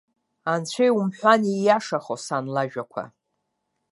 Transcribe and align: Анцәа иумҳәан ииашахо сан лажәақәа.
Анцәа 0.53 0.85
иумҳәан 0.87 1.41
ииашахо 1.45 2.15
сан 2.25 2.45
лажәақәа. 2.53 3.03